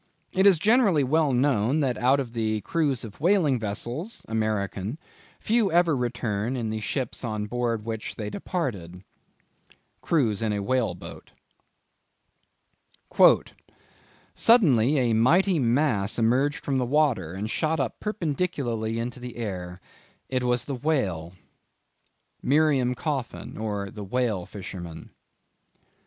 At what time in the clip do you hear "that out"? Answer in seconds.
1.81-2.19